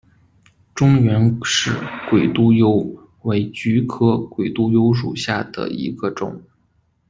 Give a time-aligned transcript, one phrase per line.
[0.73, 2.83] 中原氏鬼督邮
[3.21, 6.41] 为菊科鬼督邮属下的一个种。